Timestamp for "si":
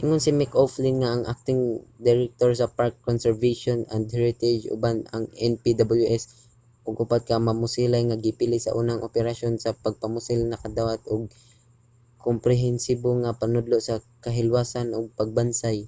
0.22-0.30